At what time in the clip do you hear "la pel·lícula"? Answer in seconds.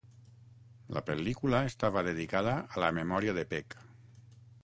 0.97-1.59